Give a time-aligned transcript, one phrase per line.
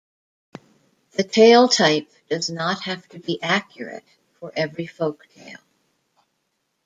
[1.11, 4.03] The tale type does not have to be accurate
[4.39, 5.59] for every folktale.